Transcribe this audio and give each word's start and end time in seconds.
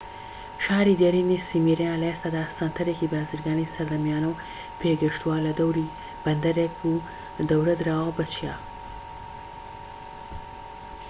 شاری 0.65 0.97
دێرینی 1.01 1.39
سمیرنا 1.49 1.95
لە 2.01 2.07
ئێستادا 2.11 2.43
سەنتەرێکی 2.57 3.11
بازرگانیی 3.13 3.73
سەردەمیانە 3.75 4.27
و 4.31 4.39
پێگەشتووە 4.79 5.37
لە 5.45 5.51
دەوری 5.59 5.93
بەندەرێك 6.23 6.75
و 6.89 6.93
دەورە 7.49 7.75
دراوە 7.79 8.11
بە 8.17 8.25
چیا 8.33 8.55